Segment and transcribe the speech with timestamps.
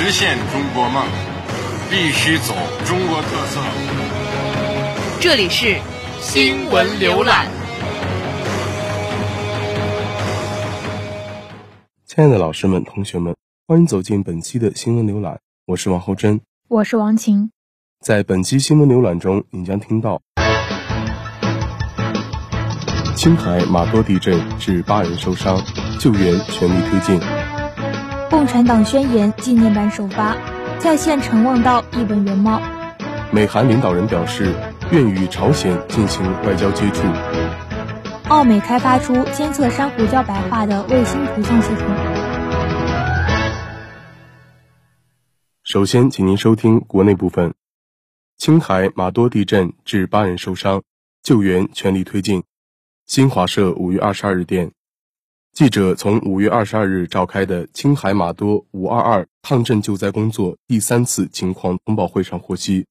[0.00, 1.04] 实现中国梦，
[1.90, 2.54] 必须走
[2.86, 3.60] 中国特色。
[5.18, 5.76] 这里是
[6.20, 7.50] 新闻浏览。
[12.06, 13.34] 亲爱的老师们、同学们，
[13.66, 17.50] 欢迎走进本期的新闻浏览，我是王厚珍，我是王晴。
[18.00, 20.22] 在本期新闻浏览中，您将听到：
[23.16, 25.60] 青海玛多地震致八人受伤，
[25.98, 27.20] 救援全力推进。
[28.30, 30.36] 共产党宣言纪念版首发，
[30.78, 32.60] 再现陈望道一本原貌。
[33.32, 34.54] 美韩领导人表示
[34.90, 37.06] 愿与朝鲜进行外交接触。
[38.28, 41.86] 澳美开发出监测珊瑚礁白化的卫星图像系统。
[45.62, 47.54] 首先，请您收听国内部分：
[48.36, 50.82] 青海玛多地震致八人受伤，
[51.22, 52.44] 救援全力推进。
[53.06, 54.72] 新华社五月二十二日电。
[55.58, 62.86] 记者从五月二十二日召开的青海玛多五二二抗震救灾工作第三次情况通报会上获悉，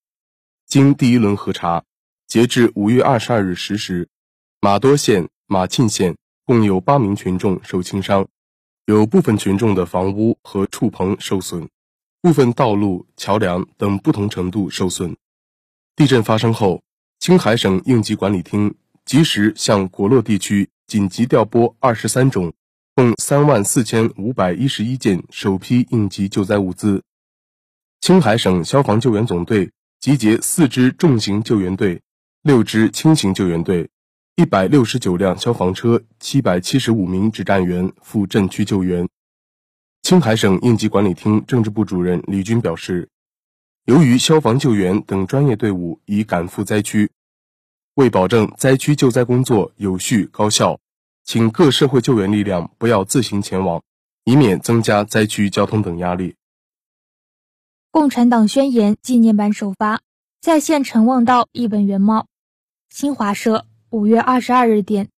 [0.66, 1.86] 经第一轮核查，
[2.28, 4.10] 截至五月二十二日十时，
[4.60, 8.28] 玛多县、马沁县共有八名群众受轻伤，
[8.86, 11.70] 有部分群众的房屋和畜棚受损，
[12.22, 15.16] 部分道路、桥梁等不同程度受损。
[15.96, 16.84] 地震发生后，
[17.18, 22.54] 青海省应急管理厅及时向果洛地区紧急调拨二十三种。
[22.96, 27.04] 共三万四千五百一十一件首批应急救灾物资。
[28.02, 29.70] 青海省消防救援总队
[30.00, 32.02] 集结四支重型救援队、
[32.42, 33.92] 六支轻型救援队、
[34.36, 39.08] 一百六十九辆消防车、七百七十五名指战员赴震区救援。
[40.02, 43.10] 青海省应急管理厅政治部主任李军表示，
[43.86, 47.12] 由于消防救援等专业队伍已赶赴灾区，
[47.98, 50.80] 为保证灾区救灾工作有序高效。
[51.24, 53.82] 请各社会救援力量不要自行前往，
[54.24, 56.36] 以免增加灾区交通等压力。
[57.90, 60.02] 共产党宣言纪念版首发，
[60.40, 62.28] 再现陈望道一本原貌。
[62.90, 65.10] 新华社五月二十二日电，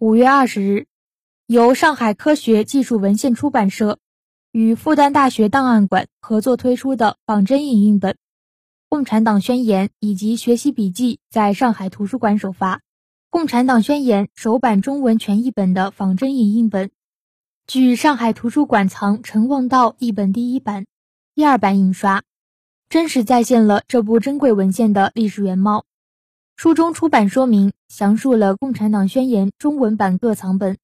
[0.00, 0.86] 五月二十日，
[1.46, 4.00] 由上海科学技术文献出版社
[4.50, 8.12] 与复旦大学档案馆合作推出的仿真影印本
[8.88, 12.76] 《共产党宣言》以及学习笔记在上海图书馆首发。
[13.30, 16.92] 《共产党宣言》首版中文全译本的仿真影印本，
[17.66, 20.86] 据上海图书馆藏陈望道译本第一版、
[21.34, 22.22] 第二版印刷，
[22.88, 25.84] 真实再现了这部珍贵文献的历史原貌。
[26.54, 30.78] 书中出版说明详述了《共产党宣言》中文版各藏本、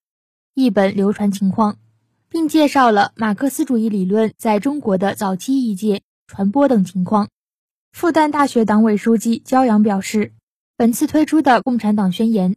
[0.54, 1.78] 译本流传情况，
[2.28, 7.28] 并介绍了马克思主义理论在中国的早期译介、传播等情况。
[7.92, 10.32] 复旦大学党委书记焦阳表示。
[10.74, 12.54] 本次推出的《共产党宣言》，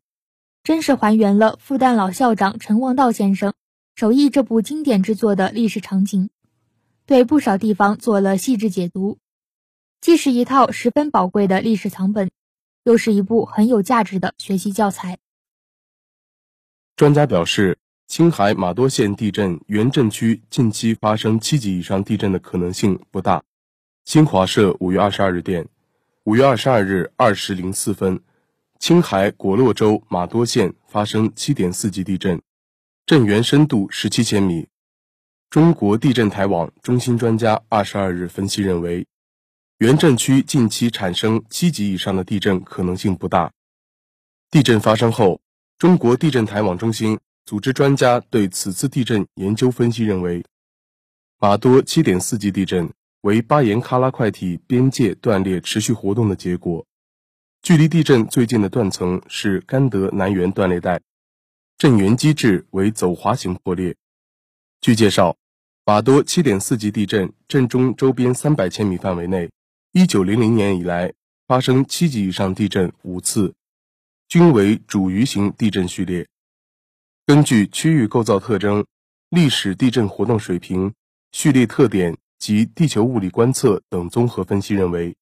[0.64, 3.54] 真实还原了复旦老校长陈望道先生
[3.94, 6.32] 手译这部经典之作的历史场景，
[7.06, 9.20] 对不少地方做了细致解读，
[10.02, 12.32] 既是一套十分宝贵的历史藏本，
[12.84, 15.20] 又是一部很有价值的学习教材。
[16.96, 23.44] 专家表示，青海玛多县地震原震区近期发生七级以上地震的可能性不大。
[24.06, 25.68] 新华社五月二十二日电。
[26.26, 28.22] 五月二十二日二时零四分，
[28.78, 32.40] 青海果洛州玛多县发生七点四级地震，
[33.08, 34.68] 震源深度十七千米。
[35.50, 39.08] 中国地震台网中心专家二十二日分析认为，
[39.80, 43.52] 原震区近期产生七级以上的地震可能性不大。
[44.52, 45.42] 地震发生后，
[45.80, 50.46] 中国地震台网中心组织专家对此次地震研究分析认为，
[51.40, 52.88] 玛多七点四级地震。
[53.26, 56.86] 为巴颜喀拉块体边界断裂持续活动的结果，
[57.64, 61.02] 距离地震最近的断层是甘德南缘断裂带，
[61.76, 63.96] 震源机制为走滑型破裂。
[64.80, 65.36] 据介绍，
[65.86, 69.50] 玛多7.4级地震震中周边300千米范围内
[69.94, 71.12] ，1900年以来
[71.48, 73.56] 发生七级以上地震五次，
[74.28, 76.28] 均为主余型地震序列。
[77.26, 78.86] 根据区域构造特征、
[79.32, 80.94] 历史地震活动水平、
[81.32, 82.16] 序列特点。
[82.46, 85.16] 及地球物理观测等综合分析认为，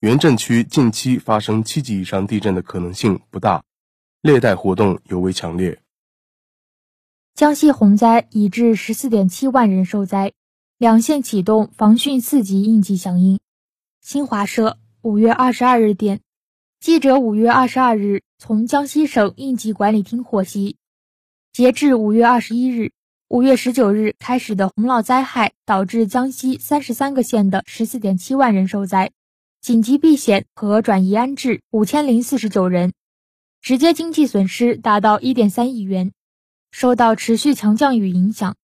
[0.00, 3.64] 原震区近期发生七级以上地震的可能性不大，
[4.20, 5.80] 裂带活动尤为强烈。
[7.34, 10.34] 江西洪灾已致十四点七万人受灾，
[10.76, 13.40] 两县启动防汛四级应急响应。
[14.02, 16.20] 新华社五月二十二日电，
[16.80, 20.76] 记者五月二十二日从江西省应急管理厅获悉，
[21.50, 22.92] 截至五月二十一日。
[23.30, 29.10] 五月十九日开始的洪涝灾害导致江西三十三个县的十四点七万人受灾，
[29.60, 32.94] 紧急避险和转移安置五千零四十九人，
[33.60, 36.12] 直接经济损失达到一点三亿元。
[36.70, 38.56] 受到持续强降雨影响，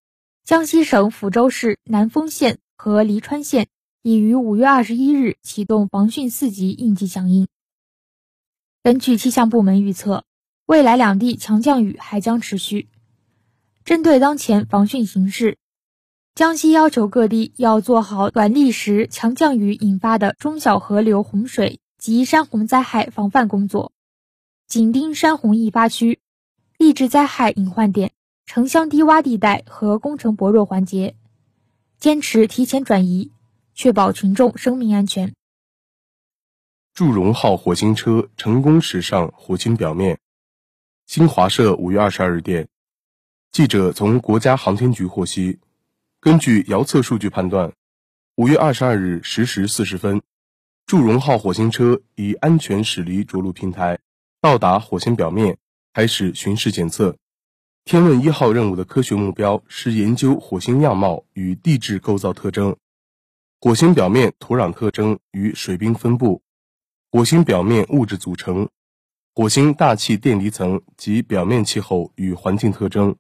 [0.45, 3.69] 江西省抚州市南丰县和黎川县
[4.01, 7.47] 已于五月二十一日启动防汛四级应急响应。
[8.83, 10.25] 根据气象部门预测，
[10.65, 12.89] 未来两地强降雨还将持续。
[13.85, 15.59] 针对当前防汛形势，
[16.35, 23.93] 江西要求各地要做好短历时强降雨引发的中小河流洪水及山洪灾害防范工作，
[24.67, 26.19] 紧盯山洪易发区、
[26.79, 28.13] 地质灾害隐患点、
[28.47, 31.15] 城乡低洼地带和工程薄弱环节，
[31.99, 33.33] 坚持提前转移，
[33.75, 35.35] 确保群众生命安全。
[36.95, 40.19] 祝融号火星车成功驶上火星表面。
[41.07, 42.67] 新华社五月二十二日电。
[43.55, 45.61] 记者从国家航天局获悉，
[46.19, 47.73] 根据遥测数据判断，
[48.35, 50.23] 五月二十二日十时四十分，
[50.87, 54.01] 祝融号火星车已安全驶离着陆平台，
[54.41, 55.59] 到达火星表面，
[55.93, 57.17] 开始巡视检测。
[57.85, 62.75] 天问一号任务的科学目标是研究火星样貌与地质构造特征、
[63.61, 66.43] 火星表面土壤特征与水冰分布、
[67.13, 68.69] 火星表面物质组成、
[69.33, 73.15] 火星大气电离层及表面气候与环境特征。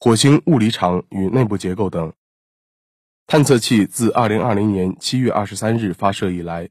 [0.00, 2.12] 火星物理场与内部结构等。
[3.26, 6.70] 探测器自2020年7月23日发射以来，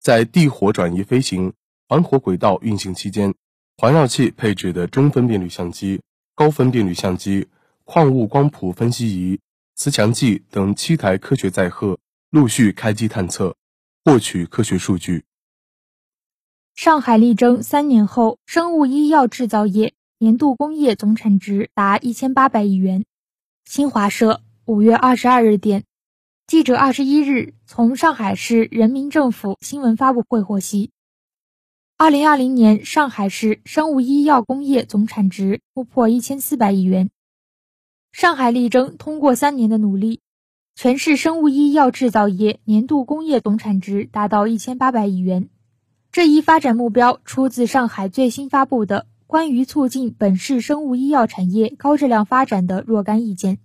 [0.00, 1.52] 在地火转移飞行、
[1.88, 3.34] 环火轨道运行期间，
[3.76, 6.00] 环绕器配置的中分辨率相机、
[6.36, 7.48] 高分辨率相机、
[7.82, 9.40] 矿物光谱分析仪、
[9.74, 11.98] 磁强计等七台科学载荷
[12.30, 13.56] 陆续开机探测，
[14.04, 15.24] 获取科学数据。
[16.76, 19.94] 上海力争三年后生物医药制造业。
[20.20, 23.04] 年度工业总产值达一千八百亿元。
[23.64, 25.84] 新华社五月二十二日电，
[26.48, 30.90] 记者二十一日从上海市人民政府新闻发布会获悉，
[31.96, 37.10] 二零二零年上海市生物医药工业总产值突破一千四百亿元。
[38.10, 40.20] 上海力争通过三年的努力，
[40.74, 45.48] 全市生物医药制造业年度工业总产值达到一千八百亿元。
[46.10, 49.06] 这一发展目标出自上海最新发布的。
[49.28, 53.58] 关于促进本市生物医药产业高质量发展的若干意见，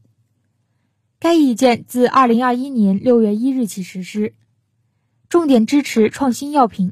[1.20, 4.36] 该意见自二零二一年六月一日起实施，
[5.30, 6.92] 重点支持创新药品、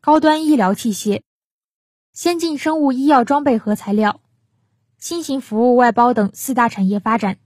[0.00, 1.20] 高端医疗器械、
[2.14, 4.22] 先进生物医药装备和材料、
[4.96, 7.36] 新型服务外包等四大产业发展。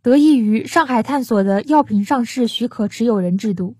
[0.00, 3.74] 得益于上海探索的药品上市许可持有人制度，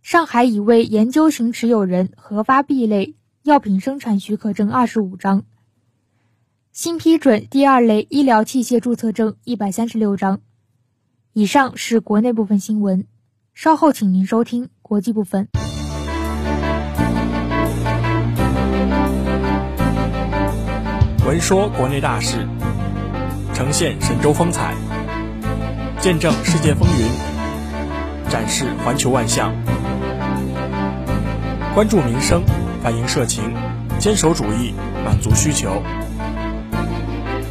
[0.00, 3.17] 上海已为研究型持有人核发 B 类。
[3.48, 5.44] 药品生产许可证二十五张，
[6.70, 10.42] 新批准第二类医疗器械注册证一百三十六张。
[11.32, 13.06] 以上是国内部分新闻，
[13.54, 15.48] 稍后请您收听国际部分。
[21.26, 22.46] 闻说国内大事，
[23.54, 24.76] 呈现神州风采，
[26.02, 29.54] 见证世界风云，展示环球万象，
[31.74, 32.44] 关注民生。
[32.82, 33.54] 反映社情，
[33.98, 34.72] 坚守主义，
[35.04, 35.82] 满足需求。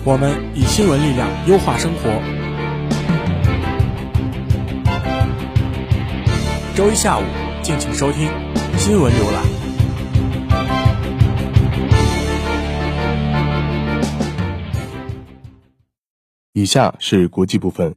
[0.05, 2.09] 我们以新闻力量优化生活。
[6.75, 7.23] 周一下午，
[7.61, 8.29] 敬请收听
[8.77, 9.43] 新闻浏览。
[16.53, 17.95] 以下是国际部分。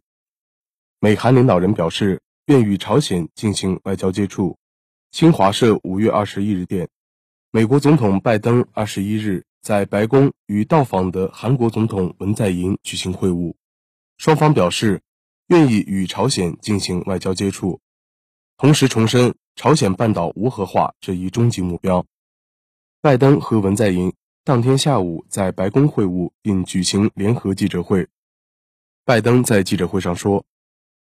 [0.98, 4.58] 美韩领导人表示愿与朝鲜进行外交接触。
[5.12, 6.88] 新华社五月二十一日电。
[7.52, 13.54] 美国总统拜登二十一日在白宫与到访的韩国总统文在寅举行会晤，
[14.18, 15.02] 双方表示
[15.48, 17.80] 愿意与朝鲜进行外交接触，
[18.56, 22.06] 同时重申朝鲜半岛无核化这一终极目标。
[23.00, 24.12] 拜登和文在寅
[24.44, 28.06] 当天下午在白宫会晤并举行联合记者会。
[29.04, 30.44] 拜登在记者会上说，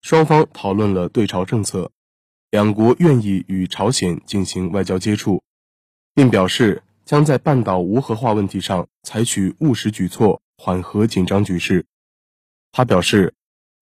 [0.02, 1.90] 双方讨论了对朝政策，
[2.50, 5.42] 两国愿意与朝鲜进行外交接触。
[6.14, 11.85] 并表示将在半岛无核化问题上采取务实举措，缓和紧张局势。
[12.73, 13.35] 他表示，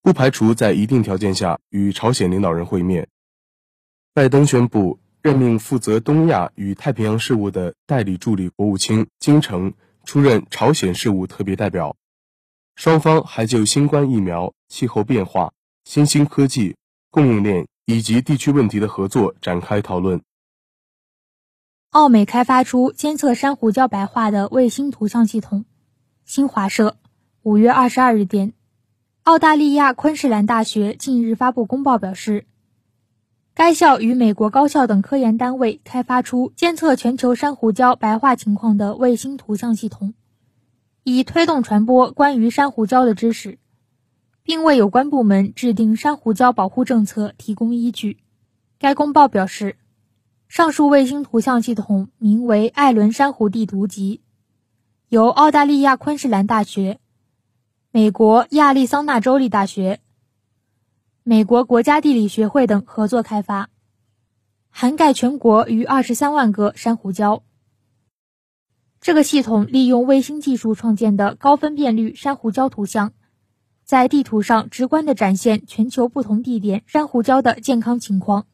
[0.03, 3.09] 不排除在一定条件下与朝鲜领导人会面。
[4.15, 9.73] 拜登宣布任命负责东亚与太平洋事务的代理助理国务卿金城
[10.05, 11.97] 出任朝鲜事务特别代表。
[12.75, 15.53] 双方还就新冠疫苗、气候变化、
[15.85, 16.77] 新兴科技、
[17.11, 20.23] 供应链以及地区问题的合作展开讨论。
[21.93, 25.67] 澳美开发出监测珊瑚礁白化的卫星图像系统。
[26.25, 26.97] 新华社
[27.43, 28.55] 五月二十二日电，
[29.25, 32.47] 澳大利亚昆士兰大学近日发布公报表示。
[33.53, 40.15] 该校与美国高校等科研单位开发出监测全球珊瑚礁白化情况的卫星图像系统，
[41.05, 43.59] 以推动传播关于珊瑚礁的知识，
[44.43, 48.17] 并为有关部门制定珊瑚礁保护政策提供依据。
[48.79, 49.77] 该公报表示，
[50.53, 54.21] 上述卫星图像系统名为“艾伦珊瑚地图集”，
[55.09, 57.01] 由澳大利亚昆士兰大学、
[57.91, 60.01] 美国亚利桑那州立大学。
[61.23, 63.71] 美国国家地理学会等合作开发，
[64.69, 67.41] 涵盖全国逾二十三万个珊瑚礁。
[69.01, 73.15] 这个系统利用卫星技术创建的高分辨率珊瑚礁图像，
[73.85, 78.45] 在地图上直观地展现全球不同地点珊瑚礁的健康情况，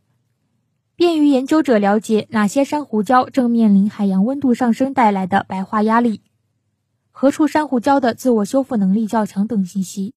[0.99, 6.23] 便于研究者了解哪些珊瑚礁正面临海洋温度上升带来的白化压力，
[7.13, 10.13] 何处珊瑚礁的自我修复能力较强等信息。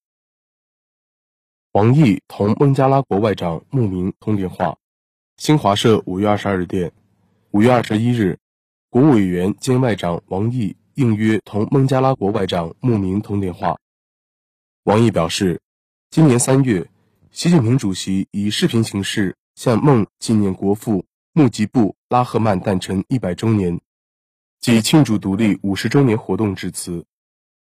[1.74, 4.76] 王毅同孟加拉国外长穆明通电话。
[5.38, 6.92] 新华社五月二十二日电，
[7.52, 8.40] 五月二十一日，
[8.90, 13.78] 国务委员兼外长王毅应约同孟加拉国外长穆明通电话。
[14.86, 15.62] 王毅表示，
[16.10, 16.90] 今年三月，
[17.30, 23.80] 习近平主席以视频形式向孟纪念国父穆吉布拉赫曼诞辰一百周年
[24.60, 27.06] 及庆祝独立五十周年活动致辞，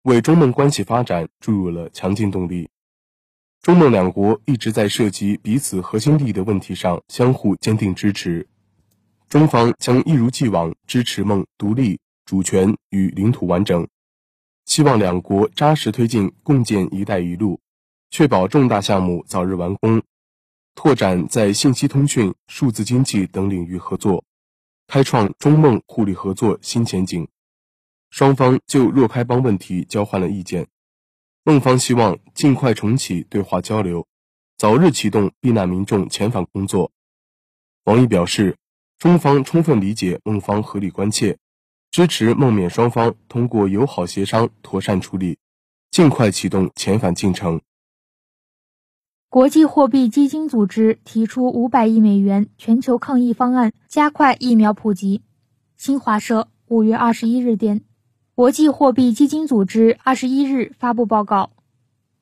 [0.04, 2.71] 为中孟关系发展注入了强劲动力。
[3.61, 8.49] 中孟两国一直在涉及彼此核心利益的问题上相互坚定支持，
[9.28, 13.87] 中方将一如既往支持孟独立、主权与领土完整，
[14.64, 17.61] 希望两国扎实推进共建“一带一路”，
[18.09, 20.02] 确保重大项目早日完工，
[20.82, 24.25] 拓展在信息通讯、数字经济等领域合作，
[24.87, 27.28] 开创中孟互利合作新前景。
[28.08, 30.68] 双方就若开邦问题交换了意见。
[31.44, 34.06] 孟方希望尽快重启对话交流，
[34.56, 36.90] 早日启动避难民众遣返工作。
[37.84, 38.56] 王毅表示，
[38.99, 41.37] 中方充分理解孟方合理关切，
[41.90, 45.37] 支持孟缅双方通过友好协商妥善处理，
[45.90, 47.60] 尽快启动遣返进程。
[49.30, 55.22] 国际货币基金组织提出五百亿美元全球抗疫方案，加快疫苗普及。
[55.76, 57.82] 新华社五月二十一日电。
[58.34, 61.50] 国际货币基金组织二十一日发布报告，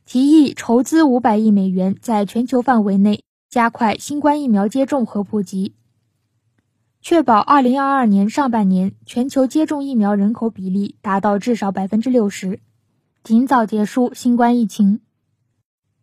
[0.05, 5.73] 提议筹资五百亿美元，在全球范围内加快新冠疫苗接种和普及，
[7.01, 12.61] 确保二零二二年上半年全球接种疫苗人口比例达到至少百分之六十，
[13.25, 15.01] 尽早结束新冠疫情。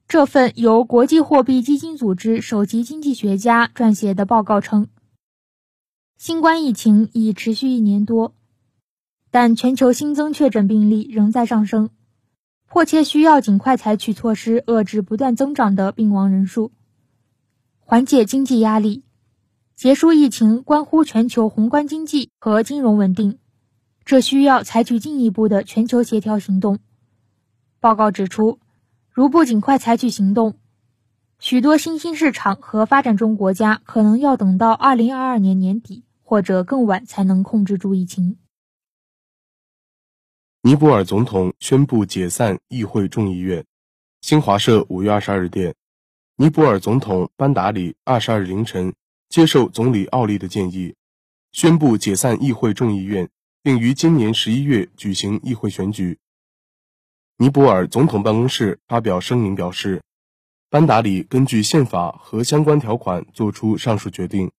[0.07, 4.88] 这份由国际货币基金组织首席经济学家撰写的报告称，
[6.17, 8.35] 新冠疫情已持续一年多。
[9.31, 11.89] 但全球新增确诊病例仍在上升，
[12.67, 16.71] 迫切需要尽快采取措施遏制不断增长的病亡人数，
[17.79, 19.03] 缓解经济压力。
[19.75, 23.39] 结束疫情关乎全球宏观经济和金融稳定，
[24.05, 26.79] 这需要采取进一步的全球协调行动。
[27.81, 28.59] 报告指出，
[29.15, 30.60] 如不尽快采取行动，
[31.39, 38.38] 许多新兴市场和发展中国家可能要等到2022年年底或者更晚才能控制住疫情。
[40.63, 43.63] 尼泊尔总统宣布解散议会众议院。
[44.19, 45.74] 新华社五月二十二日电，
[46.36, 48.93] 尼泊尔总统班达里二十二日凌晨
[49.29, 50.93] 接受总理奥利的建议，
[51.53, 53.29] 宣布解散议会众议院，
[53.63, 56.19] 并于今年十一月举行议会选举。
[57.38, 60.01] 尼泊尔总统办公室发表声明表示，
[60.70, 64.51] 班达里根据宪法和相关条款作出上述决定。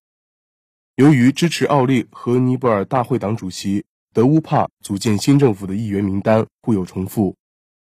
[0.95, 3.85] 由于支持奥利和尼泊尔大会党主席。
[4.12, 7.37] 德乌帕组建新政府的议员名单互有重复，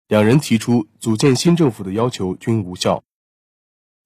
[0.09, 3.01] 两人提出组建新政府的要求均无效。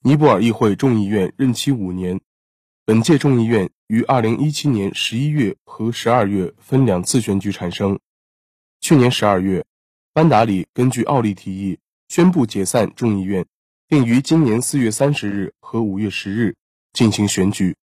[0.03, 2.21] 尼泊尔议会众议院任期五年，
[2.85, 7.99] 本届众议院于二零一七年十一月和十二月分两次选举产生。
[8.79, 9.65] 去年十二月，
[10.13, 13.45] 班达里根据奥利提议宣布解散众议院，
[13.87, 16.55] 并于今年四月三十日和五月十日
[16.93, 17.75] 进行选举。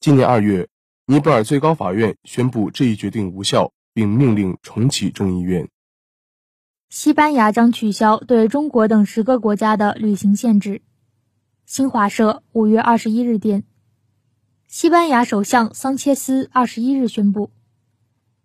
[0.00, 0.68] 今年二月。
[1.04, 5.68] 尼泊尔最高法院宣布这一决定无效，并命令重启众议院。
[6.88, 10.80] 西班牙将取消对中国等十个国家的旅行限制。
[11.66, 13.64] 新华社五月二十一日电，
[14.68, 17.50] 西班牙首相桑切斯二十一日宣布，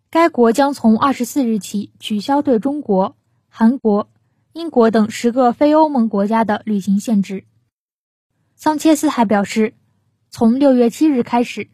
[0.10, 3.18] 该国将从二十四日起取消对中国、
[3.50, 4.10] 韩国、
[4.54, 7.44] 英国等十个非欧盟国家的旅行限制。
[8.56, 9.74] 桑切斯还表示，
[10.30, 11.68] 从六月七日开始，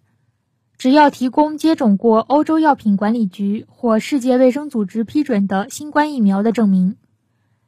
[0.79, 6.97] 只要提供接种过欧洲药品管理局或世界卫生组织批准的新冠疫苗的证明，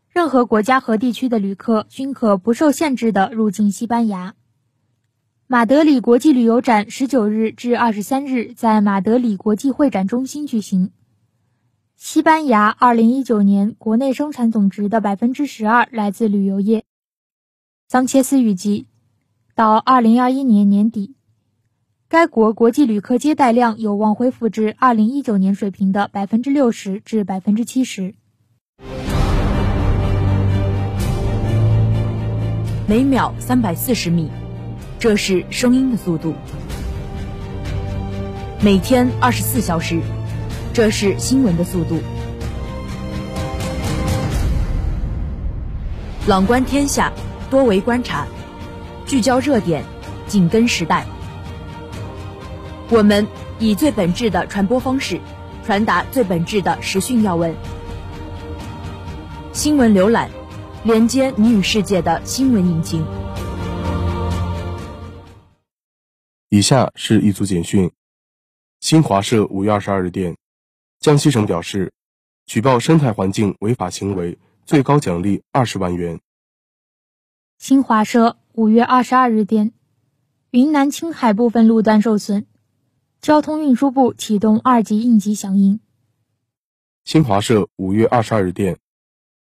[0.10, 4.34] 任何国家和地区的旅客均可不受限制的入境西班牙。
[5.47, 10.89] 马德里国际旅游展十九日至二十三日在马德里国际会展中心举行。
[11.95, 16.83] 西班牙二零一九年国内生产总值的百分之十二来自旅游业。
[17.87, 18.87] 桑切斯预计，
[19.53, 21.13] 到二零二一年年底，
[22.09, 28.15] 该国国际旅客接待量有望恢复至二零一九年水平的百分之六十至百分之七十。
[32.87, 34.31] 每秒三百四十米，
[35.05, 36.33] 这是声音的速度；
[38.59, 40.01] 每天二十四小时。
[40.74, 42.00] 这是新闻的速度。
[46.25, 47.13] 朗观天下，
[47.51, 48.25] 多维观察，
[49.05, 49.83] 聚焦热点，
[50.25, 51.05] 紧跟时代。
[52.89, 53.27] 我们
[53.59, 55.21] 以最本质的传播方式，
[55.63, 57.53] 传达最本质的时讯要闻。
[59.53, 60.31] 新闻浏览，
[60.83, 63.05] 连接你与世界的新闻引擎。
[66.55, 67.91] 以下是一组简讯：
[68.79, 70.38] 新华社五月二十二日电。
[71.01, 71.91] 江西省表示，
[72.45, 76.21] 举报生态环境违法行为，最高奖励二十万元。
[77.57, 79.74] 新华社五月二十二日电，
[80.51, 82.45] 云南青海部分路段受损，
[83.19, 85.81] 交通运输部启动二级应急响应。
[87.03, 88.77] 新华社五月二十二日电，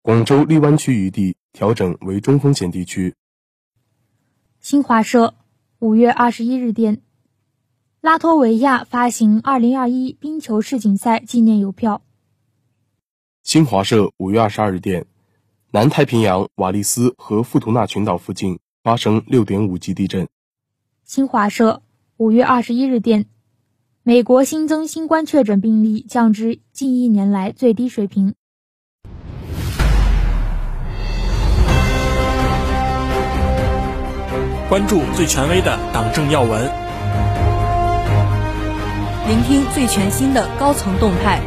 [0.01, 3.13] 广州荔湾区余地调整为中风险地区。
[4.59, 5.35] 新华社
[5.83, 7.01] 五月二十一日电。
[7.99, 12.01] 拉脱维亚发行二零二一冰球世锦赛纪念邮票。
[13.43, 15.05] 新华社五月二十二日电，
[15.71, 20.29] 南太平洋瓦利斯和富图纳群岛附近发生六点五级地震。
[21.03, 21.83] 新华社
[22.15, 23.25] 五月二十一日电，
[24.03, 28.35] 美国新增新冠确诊病例降至近一年来最低水平。
[34.73, 36.63] 关注最权威的党政要闻。
[39.27, 41.39] 聆听最全新的高层动态，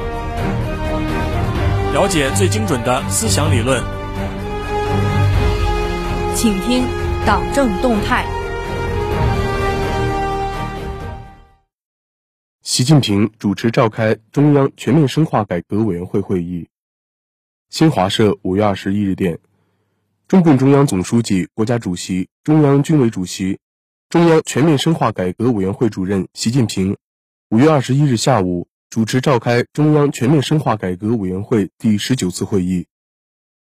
[1.92, 3.82] 了解最精准的思想理论，
[6.36, 6.84] 请听
[7.26, 8.24] 党政动态。
[12.62, 16.68] 习近平主持召开中央全面深化改革委员会会议。
[17.70, 19.40] 新华社五月二十一日电，
[20.28, 23.60] 中共中央总书记、国家主席、中央军委主席、
[24.08, 26.96] 中央全面深化改革委员会主任习近平。
[27.50, 32.88] 五月二十一日下午，主持召开中央全面深化改革委员会第十九次会议。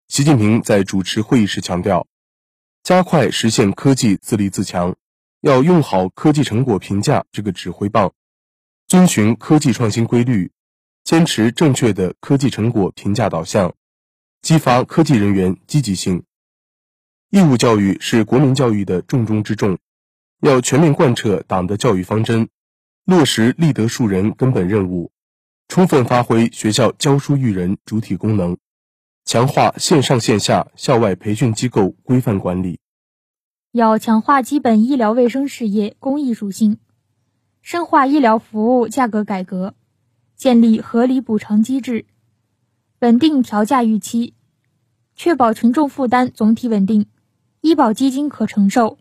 [0.07, 2.07] 习近平在主持会议时强调，
[2.85, 4.95] 加快实现科技自立自强，
[5.41, 8.13] 要用好科技成果评价这个指挥棒，
[8.87, 10.53] 遵循科技创新规律，
[11.03, 13.75] 坚持正确的科技成果评价导向，
[14.41, 16.23] 激发科技人员积极性。
[17.35, 19.79] 义务教育是国民教育的重中之重，
[20.41, 22.49] 要全面贯彻党的教育方针。
[23.07, 25.11] 落实立德树人根本任务，
[25.67, 28.57] 充分发挥学校教书育人主体功能，
[29.25, 32.79] 强化线上线下校外培训机构规范管理。
[33.73, 36.79] 要强化基本医疗卫生事业公益属性，
[37.63, 39.75] 深化医疗服务价格改革，
[40.37, 42.07] 建立合理补偿机制，
[43.01, 44.35] 稳定调价预期，
[45.17, 47.09] 确保群众负担总体稳定，
[47.65, 48.99] 医保基金可承受，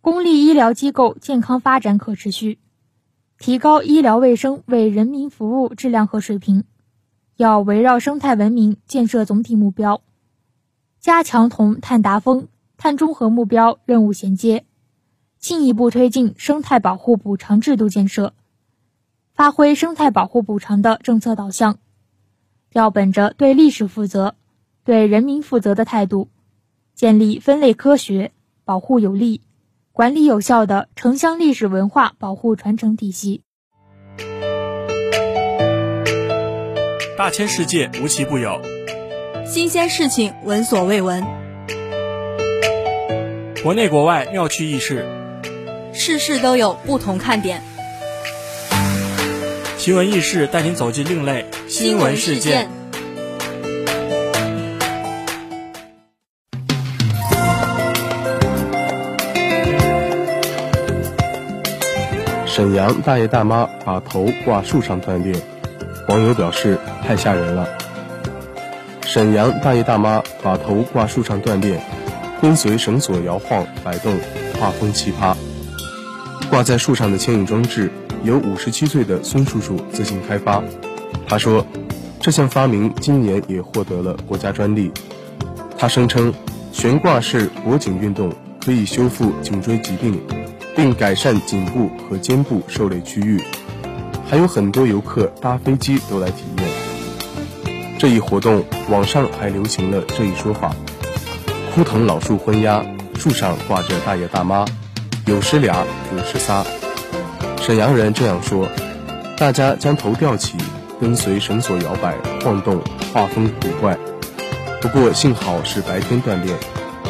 [0.00, 2.60] 公立医疗机构健康发展可持续。
[3.40, 6.62] 提高医疗卫生为人民服务质量和水平，
[7.34, 10.00] 要围绕生态文明建设总体目标，
[11.00, 14.64] 加强同碳达峰、碳中和目标任务衔接，
[15.40, 18.32] 进一步推进生态保护补偿制度建设，
[19.34, 21.78] 发挥生态保护补偿的政策导向。
[22.72, 24.36] 要本着对历史负责、
[24.84, 26.28] 对人民负责的态度，
[26.96, 28.32] 建立分类科学、
[28.64, 29.42] 保护有力。
[29.92, 33.42] 管理有效的城乡历史文化保护传承体系。
[37.18, 38.62] 大千世界无奇不有，
[39.44, 41.22] 新鲜事情闻所未闻，
[43.62, 45.06] 国内国外妙趣轶事，
[45.92, 47.60] 事事都有不同看点。
[49.76, 52.75] 奇闻异事带您走进另类新闻事件。
[62.56, 65.38] 沈阳大爷大妈把头挂树上锻炼，
[66.08, 67.68] 网友表示太吓人了。
[69.02, 71.78] 沈阳大爷大妈把头挂树上锻炼，
[72.40, 74.18] 跟随绳索摇晃摆动，
[74.58, 75.36] 画风奇葩。
[76.48, 77.92] 挂在树上的牵引装置
[78.22, 80.64] 由五十七岁的孙叔叔自行开发。
[81.28, 81.66] 他说，
[82.20, 84.90] 这项发明今年也获得了国家专利。
[85.76, 86.32] 他声称，
[86.72, 88.32] 悬挂式脖颈运动
[88.64, 90.18] 可以修复颈椎疾病，
[90.76, 93.42] 并改善颈部和肩部受累区域。
[94.28, 96.68] 还有很多游客搭飞机都来体验。
[97.98, 100.76] 这一活动，网上还流行了这一说法：
[101.74, 102.84] 枯藤老树昏鸦，
[103.16, 104.66] 树上挂着大爷大妈。
[105.24, 106.64] 有时俩，有时仨。
[107.60, 108.68] 沈阳人这样说：
[109.36, 110.58] 大家将头吊起，
[111.00, 113.96] 跟随绳索摇摆晃动，画风古怪。
[114.82, 116.56] 不过幸好是白天锻炼，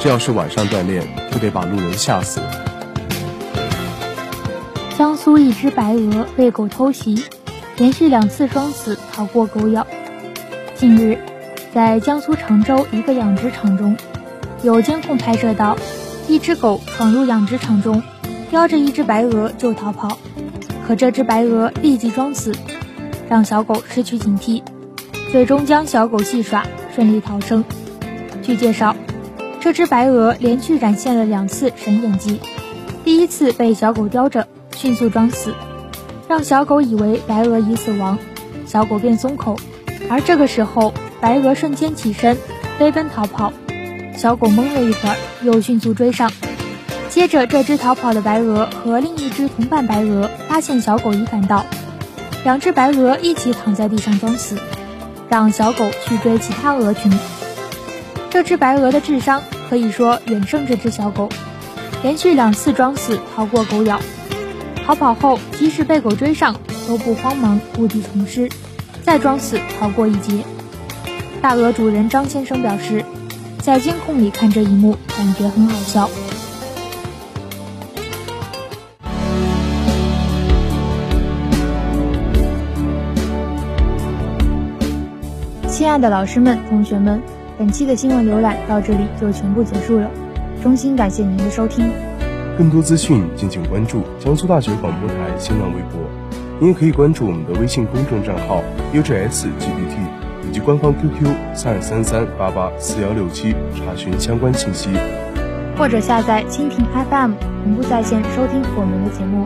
[0.00, 1.02] 这要是晚上锻炼，
[1.33, 2.40] 就得把路人吓死。
[5.26, 7.20] 江苏一只白鹅被狗偷袭，
[7.78, 9.84] 连续两次装死逃过狗咬。
[10.76, 11.18] 近日，
[11.74, 13.96] 在江苏常州一个养殖场中，
[14.62, 15.76] 有监控拍摄到。
[16.28, 18.00] 一只狗闯入养殖场中，
[18.52, 20.16] 叼着一只白鹅就逃跑，
[20.86, 22.52] 可这只白鹅立即装死，
[23.28, 24.62] 让小狗失去警惕，
[25.32, 27.64] 最终将小狗戏耍，顺利逃生。
[28.44, 28.94] 据介绍，
[29.58, 32.40] 这只白鹅连续展现了两次神演技：
[33.04, 35.54] 第一次被小狗叼着，迅速装死，
[36.28, 38.18] 让小狗以为白鹅已死亡，
[38.66, 39.56] 小狗便松口；
[40.10, 42.36] 而这个时候，白鹅瞬间起身，
[42.78, 43.52] 飞奔逃跑。
[44.16, 46.30] 小狗懵了一会儿，又迅速追上。
[47.08, 51.64] 接着，这只逃跑的白鹅和另一只同伴白鹅发现小狗已赶到，
[52.44, 54.58] 两只白鹅一起躺在地上装死，
[55.30, 57.10] 让小狗去追其他鹅群。
[58.28, 61.30] 这只白鹅的智商可以说远胜这只小狗，
[62.02, 63.98] 连续两次装死逃过狗咬。
[64.87, 66.55] 逃跑后，即使被狗追上，
[66.87, 68.49] 都不慌忙故地重施，
[69.03, 70.44] 再装死逃过一劫。
[71.42, 73.05] 大鹅主人张先生表示。
[73.59, 76.09] 在监控里看这一幕，感觉很好笑。
[85.68, 87.20] 亲爱的老师们、同学们，
[87.59, 90.09] 本期的新闻浏览到这里就全部结束了，
[90.62, 91.90] 衷心感谢您的收听。
[92.56, 96.00] 更多资讯敬请关注江苏大学广播台新浪微博，
[96.58, 100.26] 您也可以关注我们的微信公众账号 UJSGBT。
[100.48, 104.88] 以及官方 QQ 三二三三八八四幺六七查询相关信息，
[105.76, 107.32] 或者下载蜻蜓 FM
[107.64, 109.44] 同步在线收听我们的节目。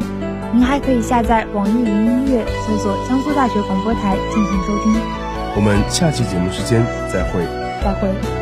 [0.53, 4.93] 您还可以下载网易云音乐，搜索江苏大学广播台进行收听。
[5.57, 7.41] 我们下期节目时间再会。
[7.83, 8.40] 再会。